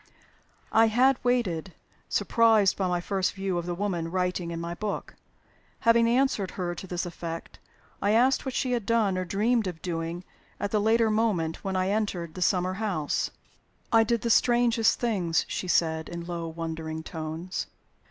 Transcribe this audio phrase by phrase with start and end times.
[0.71, 1.75] I had waited,
[2.09, 5.13] surprised by my first view of the woman writing in my book.
[5.81, 7.59] Having answered her to this effect,
[8.01, 10.23] I asked what she had done or dreamed of doing
[10.59, 13.29] at the later moment when I entered the summer house.
[13.91, 17.67] "I did the strangest things," she said, in low, wondering tones.